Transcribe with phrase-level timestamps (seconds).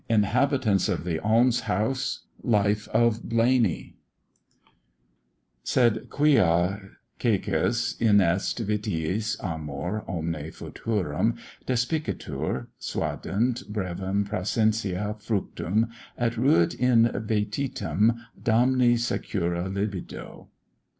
[0.09, 2.25] INHABITANTS OF THE ALMS HOUSE.
[5.63, 6.81] Sed quia
[7.19, 11.35] caecus inest vitiis amor, omne futurum
[11.67, 20.47] Despicitur; suadent brevem praesentia fructum, Et ruit in vetitum damni secura libido.